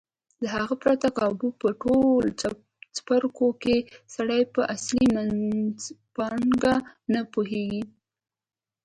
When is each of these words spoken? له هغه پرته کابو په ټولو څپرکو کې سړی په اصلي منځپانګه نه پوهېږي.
له 0.41 0.47
هغه 0.55 0.75
پرته 0.83 1.07
کابو 1.19 1.47
په 1.61 1.67
ټولو 1.81 2.29
څپرکو 2.95 3.47
کې 3.63 3.75
سړی 4.15 4.41
په 4.53 4.61
اصلي 4.75 5.07
منځپانګه 5.15 6.75
نه 7.13 7.21
پوهېږي. 7.33 7.81